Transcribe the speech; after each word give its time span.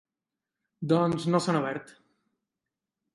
Doncs 0.93 1.27
no 1.33 1.43
s’han 1.47 1.59
obert. 1.59 1.93